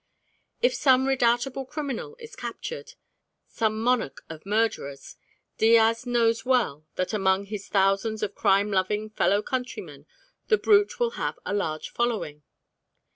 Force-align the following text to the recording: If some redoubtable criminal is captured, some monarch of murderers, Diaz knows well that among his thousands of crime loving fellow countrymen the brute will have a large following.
If 0.63 0.73
some 0.73 1.05
redoubtable 1.05 1.63
criminal 1.67 2.15
is 2.19 2.35
captured, 2.35 2.93
some 3.45 3.79
monarch 3.79 4.23
of 4.29 4.47
murderers, 4.47 5.15
Diaz 5.59 6.07
knows 6.07 6.43
well 6.43 6.87
that 6.95 7.13
among 7.13 7.45
his 7.45 7.67
thousands 7.67 8.23
of 8.23 8.33
crime 8.33 8.71
loving 8.71 9.11
fellow 9.11 9.43
countrymen 9.43 10.07
the 10.47 10.57
brute 10.57 10.99
will 10.99 11.11
have 11.21 11.37
a 11.45 11.53
large 11.53 11.89
following. 11.91 12.41